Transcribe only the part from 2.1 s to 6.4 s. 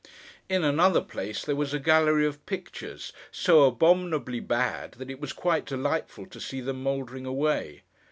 of pictures: so abominably bad, that it was quite delightful